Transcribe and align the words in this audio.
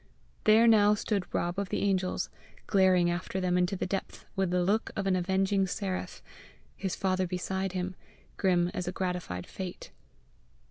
There 0.45 0.65
now 0.65 0.95
stood 0.95 1.31
Rob 1.31 1.59
of 1.59 1.69
the 1.69 1.83
Angels, 1.83 2.31
gazing 2.67 3.11
after 3.11 3.39
them 3.39 3.55
into 3.55 3.75
the 3.75 3.85
depth, 3.85 4.25
with 4.35 4.49
the 4.49 4.63
look 4.63 4.89
of 4.95 5.05
an 5.05 5.15
avenging 5.15 5.67
seraph, 5.67 6.23
his 6.75 6.95
father 6.95 7.27
beside 7.27 7.73
him, 7.73 7.93
grim 8.35 8.69
as 8.69 8.87
a 8.87 8.91
gratified 8.91 9.45
Fate. 9.45 9.91